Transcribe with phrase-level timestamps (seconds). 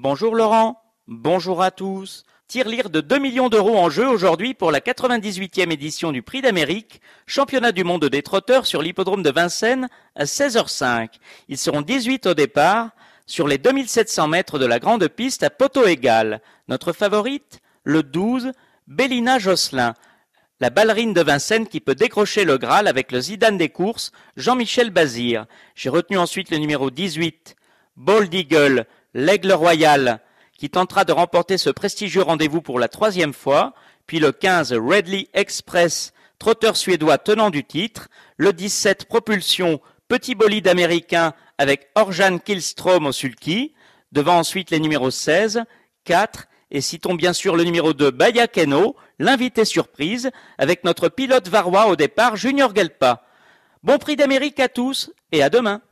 [0.00, 2.22] Bonjour Laurent, bonjour à tous.
[2.46, 7.00] Tirelire de 2 millions d'euros en jeu aujourd'hui pour la 98e édition du Prix d'Amérique,
[7.26, 11.08] championnat du monde des trotteurs sur l'hippodrome de Vincennes à 16h05.
[11.48, 12.90] Ils seront 18 au départ
[13.26, 16.42] sur les 2700 mètres de la grande piste à poteau égal.
[16.68, 18.52] Notre favorite, le 12,
[18.86, 19.94] Bélina Josselin.
[20.60, 24.90] La ballerine de Vincennes qui peut décrocher le Graal avec le Zidane des courses, Jean-Michel
[24.90, 25.46] Bazir.
[25.74, 27.56] J'ai retenu ensuite le numéro 18,
[27.96, 30.20] Bold Eagle, l'aigle royal
[30.58, 33.74] qui tentera de remporter ce prestigieux rendez-vous pour la troisième fois,
[34.06, 40.66] puis le 15 Redley Express, trotteur suédois tenant du titre, le 17 Propulsion, petit bolide
[40.66, 43.74] américain avec Orjan Kilstrom au sulky,
[44.12, 45.62] devant ensuite les numéros 16,
[46.04, 51.86] 4 et citons bien sûr le numéro 2 Bayakeno, l'invité surprise, avec notre pilote varois
[51.86, 53.24] au départ Junior Gelpa.
[53.82, 55.82] Bon prix d'Amérique à tous et à demain.